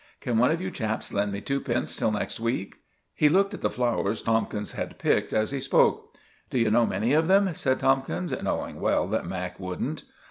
Can 0.19 0.39
one 0.39 0.49
of 0.49 0.59
you 0.59 0.71
chaps 0.71 1.13
lend 1.13 1.31
me 1.31 1.41
twopence 1.41 1.95
till 1.95 2.09
next 2.09 2.39
week?" 2.39 2.77
He 3.13 3.29
looked 3.29 3.53
at 3.53 3.61
the 3.61 3.69
flowers 3.69 4.23
Tomkins 4.23 4.71
had 4.71 4.97
picked 4.97 5.31
as 5.31 5.51
he 5.51 5.59
spoke. 5.59 6.15
"D'you 6.49 6.71
know 6.71 6.87
many 6.87 7.13
of 7.13 7.27
them?" 7.27 7.53
said 7.53 7.79
Tomkins, 7.81 8.33
knowing 8.41 8.79
well 8.79 9.05
that 9.09 9.27
Mac. 9.27 9.59
wouldn't. 9.59 10.05